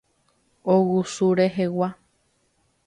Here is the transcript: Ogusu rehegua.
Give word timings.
Ogusu 0.73 1.25
rehegua. 1.37 1.89